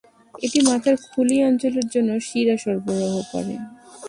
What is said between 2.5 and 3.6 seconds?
সরবরাহ করে।